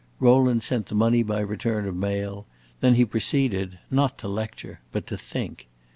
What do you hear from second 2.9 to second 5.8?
he proceeded, not to lecture, but to think.